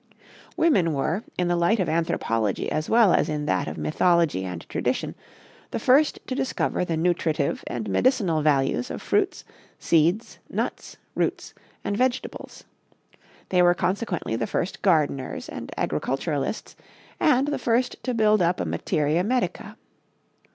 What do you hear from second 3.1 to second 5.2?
as in that of mythology and tradition,